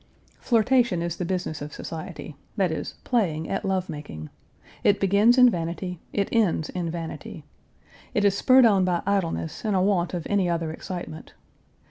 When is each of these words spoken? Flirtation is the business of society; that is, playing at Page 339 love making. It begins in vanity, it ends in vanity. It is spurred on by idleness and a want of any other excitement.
Flirtation 0.39 1.03
is 1.03 1.17
the 1.17 1.25
business 1.25 1.61
of 1.61 1.73
society; 1.73 2.35
that 2.57 2.71
is, 2.71 2.95
playing 3.03 3.47
at 3.47 3.61
Page 3.61 3.67
339 3.67 3.75
love 3.75 3.87
making. 3.87 4.29
It 4.83 4.99
begins 4.99 5.37
in 5.37 5.47
vanity, 5.47 5.99
it 6.11 6.27
ends 6.31 6.69
in 6.69 6.89
vanity. 6.89 7.43
It 8.15 8.25
is 8.25 8.35
spurred 8.35 8.65
on 8.65 8.83
by 8.83 9.03
idleness 9.05 9.63
and 9.63 9.75
a 9.75 9.81
want 9.83 10.15
of 10.15 10.25
any 10.27 10.49
other 10.49 10.71
excitement. 10.71 11.35